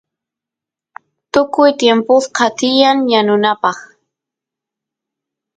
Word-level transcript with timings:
tukuy 1.33 1.71
timpusqa 1.79 2.45
tiyan 2.57 2.97
yanunapaq 3.11 3.77